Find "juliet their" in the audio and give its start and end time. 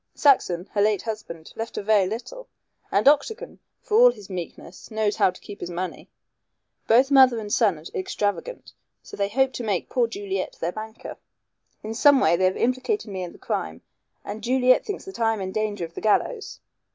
10.07-10.71